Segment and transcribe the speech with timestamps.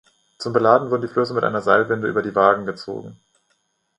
[0.39, 3.19] Zum Beladen wurden die Flöße mit einer Seilwinde über die Wagen gezogen.